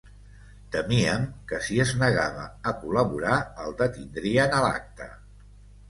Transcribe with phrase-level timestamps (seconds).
[0.75, 5.15] Temíem que si es negava a “col·laborar” el detindrien a l’acte.